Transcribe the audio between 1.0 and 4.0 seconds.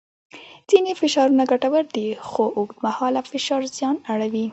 فشارونه ګټور دي خو اوږدمهاله فشار زیان